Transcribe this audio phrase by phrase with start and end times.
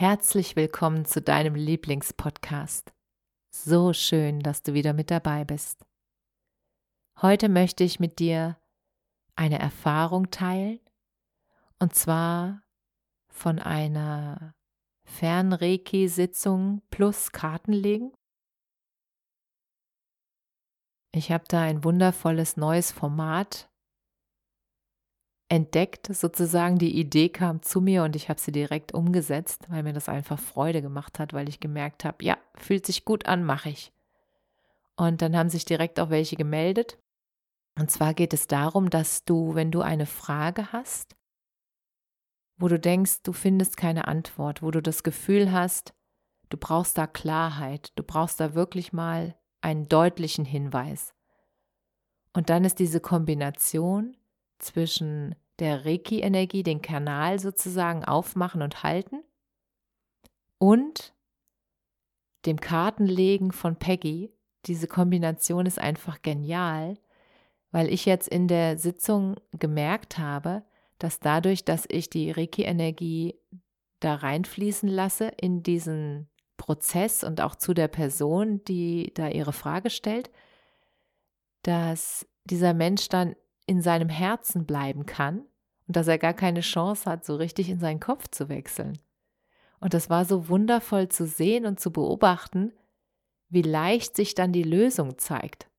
[0.00, 2.92] Herzlich willkommen zu deinem Lieblingspodcast.
[3.50, 5.84] So schön, dass du wieder mit dabei bist.
[7.20, 8.60] Heute möchte ich mit dir
[9.34, 10.78] eine Erfahrung teilen,
[11.80, 12.62] und zwar
[13.28, 14.54] von einer
[15.02, 18.12] Fernreiki-Sitzung plus Kartenlegen.
[21.12, 23.67] Ich habe da ein wundervolles neues Format
[25.48, 26.78] entdeckt, sozusagen.
[26.78, 30.38] Die Idee kam zu mir und ich habe sie direkt umgesetzt, weil mir das einfach
[30.38, 33.92] Freude gemacht hat, weil ich gemerkt habe, ja, fühlt sich gut an, mache ich.
[34.96, 36.98] Und dann haben sich direkt auch welche gemeldet.
[37.78, 41.16] Und zwar geht es darum, dass du, wenn du eine Frage hast,
[42.56, 45.94] wo du denkst, du findest keine Antwort, wo du das Gefühl hast,
[46.48, 51.14] du brauchst da Klarheit, du brauchst da wirklich mal einen deutlichen Hinweis.
[52.32, 54.16] Und dann ist diese Kombination
[54.58, 59.22] zwischen der Reiki-Energie, den Kanal sozusagen aufmachen und halten
[60.58, 61.14] und
[62.46, 64.32] dem Kartenlegen von Peggy.
[64.66, 66.98] Diese Kombination ist einfach genial,
[67.70, 70.62] weil ich jetzt in der Sitzung gemerkt habe,
[70.98, 73.34] dass dadurch, dass ich die Reiki-Energie
[74.00, 79.90] da reinfließen lasse in diesen Prozess und auch zu der Person, die da ihre Frage
[79.90, 80.30] stellt,
[81.62, 83.34] dass dieser Mensch dann
[83.68, 85.40] in seinem Herzen bleiben kann
[85.86, 88.98] und dass er gar keine Chance hat, so richtig in seinen Kopf zu wechseln.
[89.78, 92.72] Und das war so wundervoll zu sehen und zu beobachten,
[93.48, 95.70] wie leicht sich dann die Lösung zeigt.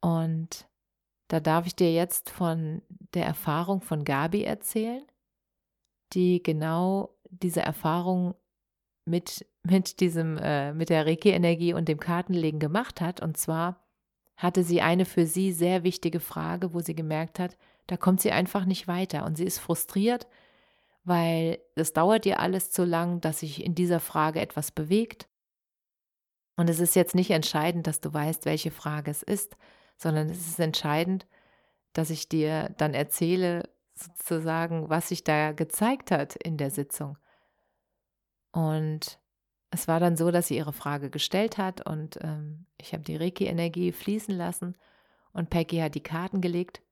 [0.00, 0.68] Und
[1.28, 2.82] da darf ich dir jetzt von
[3.14, 5.04] der Erfahrung von Gabi erzählen,
[6.12, 8.34] die genau diese Erfahrung
[9.04, 13.22] mit, mit diesem, äh, mit der Reiki-Energie und dem Kartenlegen gemacht hat.
[13.22, 13.81] Und zwar
[14.36, 17.56] hatte sie eine für sie sehr wichtige Frage, wo sie gemerkt hat,
[17.86, 20.26] da kommt sie einfach nicht weiter und sie ist frustriert,
[21.04, 25.28] weil es dauert ihr alles zu lang, dass sich in dieser Frage etwas bewegt.
[26.56, 29.56] Und es ist jetzt nicht entscheidend, dass du weißt, welche Frage es ist,
[29.96, 31.26] sondern es ist entscheidend,
[31.92, 37.18] dass ich dir dann erzähle, sozusagen, was sich da gezeigt hat in der Sitzung.
[38.52, 39.18] Und
[39.72, 43.16] es war dann so, dass sie ihre Frage gestellt hat und ähm, ich habe die
[43.16, 44.76] Reiki-Energie fließen lassen
[45.32, 46.82] und Peggy hat die Karten gelegt.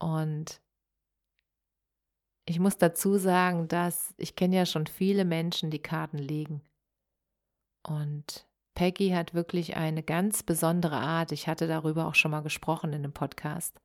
[0.00, 0.60] Und
[2.46, 6.62] ich muss dazu sagen, dass ich kenne ja schon viele Menschen, die Karten legen.
[7.84, 11.30] Und Peggy hat wirklich eine ganz besondere Art.
[11.30, 13.80] Ich hatte darüber auch schon mal gesprochen in dem Podcast.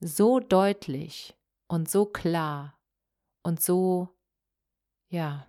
[0.00, 1.36] So deutlich
[1.68, 2.76] und so klar
[3.44, 4.08] und so,
[5.08, 5.46] ja,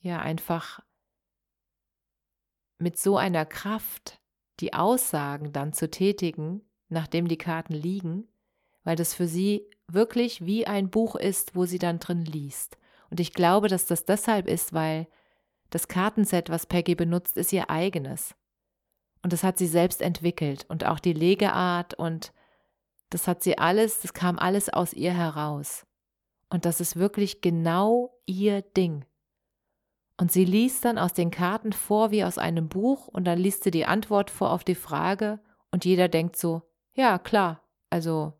[0.00, 0.80] ja einfach
[2.78, 4.20] mit so einer Kraft
[4.60, 8.28] die Aussagen dann zu tätigen, nachdem die Karten liegen,
[8.84, 12.78] weil das für sie wirklich wie ein Buch ist, wo sie dann drin liest.
[13.10, 15.08] Und ich glaube, dass das deshalb ist, weil
[15.70, 18.34] das Kartenset, was Peggy benutzt, ist ihr eigenes.
[19.22, 22.32] Und das hat sie selbst entwickelt und auch die Legeart und
[23.10, 25.84] das hat sie alles, das kam alles aus ihr heraus.
[26.48, 29.04] Und das ist wirklich genau ihr Ding.
[30.20, 33.64] Und sie liest dann aus den Karten vor wie aus einem Buch und dann liest
[33.64, 36.60] sie die Antwort vor auf die Frage und jeder denkt so,
[36.92, 38.34] ja klar, also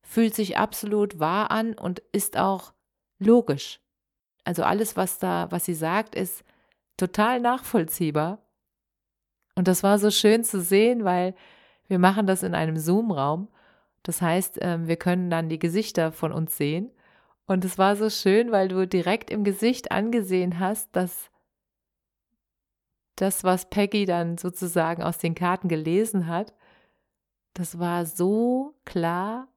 [0.00, 2.72] fühlt sich absolut wahr an und ist auch
[3.18, 3.78] logisch.
[4.44, 6.44] Also alles, was da, was sie sagt, ist
[6.96, 8.38] total nachvollziehbar.
[9.56, 11.34] Und das war so schön zu sehen, weil
[11.88, 13.48] wir machen das in einem Zoom-Raum.
[14.02, 16.90] Das heißt, ähm, wir können dann die Gesichter von uns sehen
[17.50, 21.32] und es war so schön, weil du direkt im Gesicht angesehen hast, dass
[23.16, 26.54] das, was Peggy dann sozusagen aus den Karten gelesen hat,
[27.54, 29.48] das war so klar,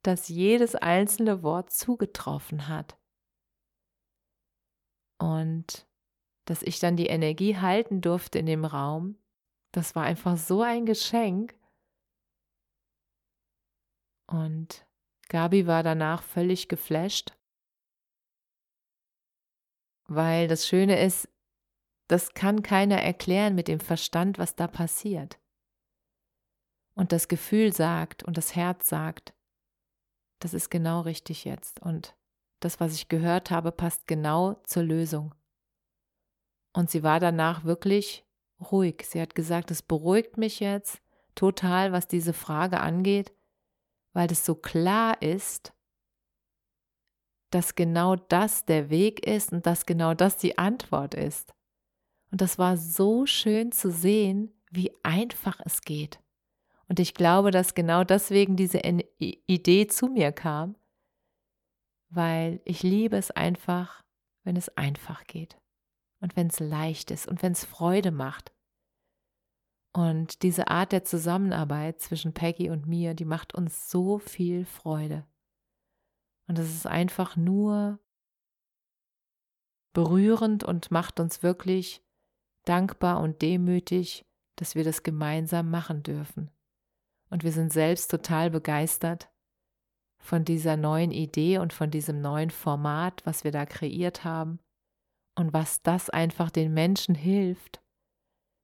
[0.00, 2.98] dass jedes einzelne Wort zugetroffen hat.
[5.18, 5.86] Und
[6.46, 9.18] dass ich dann die Energie halten durfte in dem Raum,
[9.70, 11.54] das war einfach so ein Geschenk.
[14.26, 14.86] Und
[15.34, 17.34] Gabi war danach völlig geflasht
[20.06, 21.28] weil das Schöne ist,
[22.08, 25.38] das kann keiner erklären mit dem Verstand, was da passiert.
[26.94, 29.34] Und das Gefühl sagt und das Herz sagt,
[30.40, 32.14] das ist genau richtig jetzt und
[32.60, 35.34] das, was ich gehört habe, passt genau zur Lösung.
[36.72, 38.24] Und sie war danach wirklich
[38.60, 39.04] ruhig.
[39.06, 41.00] Sie hat gesagt, es beruhigt mich jetzt
[41.34, 43.33] total, was diese Frage angeht,
[44.14, 45.74] weil es so klar ist,
[47.50, 51.52] dass genau das der Weg ist und dass genau das die Antwort ist.
[52.30, 56.18] Und das war so schön zu sehen, wie einfach es geht.
[56.88, 58.80] Und ich glaube, dass genau deswegen diese
[59.18, 60.76] Idee zu mir kam,
[62.08, 64.02] weil ich liebe es einfach,
[64.42, 65.56] wenn es einfach geht
[66.20, 68.52] und wenn es leicht ist und wenn es Freude macht.
[69.96, 75.24] Und diese Art der Zusammenarbeit zwischen Peggy und mir, die macht uns so viel Freude.
[76.48, 78.00] Und es ist einfach nur
[79.92, 82.04] berührend und macht uns wirklich
[82.64, 84.26] dankbar und demütig,
[84.56, 86.50] dass wir das gemeinsam machen dürfen.
[87.30, 89.30] Und wir sind selbst total begeistert
[90.18, 94.58] von dieser neuen Idee und von diesem neuen Format, was wir da kreiert haben
[95.36, 97.83] und was das einfach den Menschen hilft,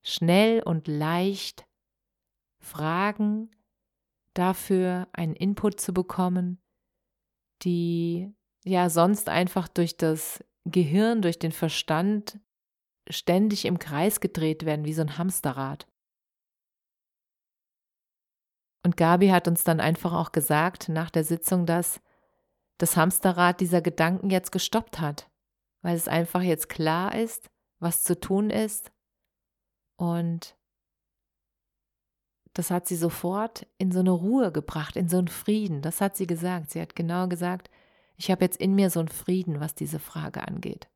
[0.03, 1.67] schnell und leicht
[2.59, 3.51] Fragen
[4.35, 6.61] dafür einen Input zu bekommen,
[7.63, 8.33] die
[8.65, 12.39] ja sonst einfach durch das Gehirn, durch den Verstand
[13.09, 15.87] ständig im Kreis gedreht werden, wie so ein Hamsterrad.
[18.85, 22.01] Und Gabi hat uns dann einfach auch gesagt nach der Sitzung, dass
[22.79, 25.31] das Hamsterrad dieser Gedanken jetzt gestoppt hat,
[25.83, 28.91] weil es einfach jetzt klar ist, was zu tun ist.
[30.01, 30.57] Und
[32.55, 35.83] das hat sie sofort in so eine Ruhe gebracht, in so einen Frieden.
[35.83, 36.71] Das hat sie gesagt.
[36.71, 37.69] Sie hat genau gesagt,
[38.17, 40.89] ich habe jetzt in mir so einen Frieden, was diese Frage angeht.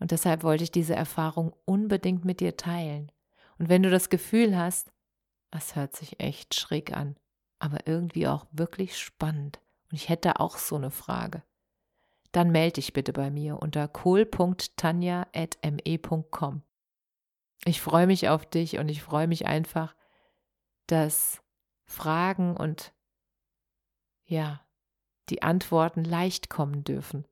[0.00, 3.12] Und deshalb wollte ich diese Erfahrung unbedingt mit dir teilen.
[3.58, 4.92] Und wenn du das Gefühl hast,
[5.52, 7.14] es hört sich echt schräg an,
[7.60, 9.60] aber irgendwie auch wirklich spannend
[9.90, 11.44] und ich hätte auch so eine Frage,
[12.32, 16.65] dann melde dich bitte bei mir unter kohl.tanja.me.com.
[17.64, 19.94] Ich freue mich auf dich und ich freue mich einfach,
[20.86, 21.42] dass
[21.84, 22.92] Fragen und
[24.24, 24.66] ja,
[25.28, 27.26] die Antworten leicht kommen dürfen.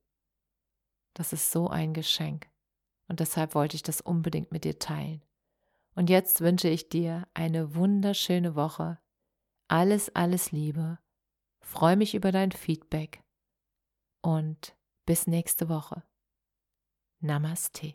[1.14, 2.48] Das ist so ein Geschenk.
[3.06, 5.22] Und deshalb wollte ich das unbedingt mit dir teilen.
[5.94, 8.98] Und jetzt wünsche ich dir eine wunderschöne Woche.
[9.68, 10.98] Alles, alles Liebe.
[11.60, 13.22] Freue mich über dein Feedback.
[14.22, 14.76] Und
[15.06, 16.02] bis nächste Woche.
[17.20, 17.94] Namaste.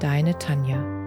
[0.00, 1.03] Deine Tanja.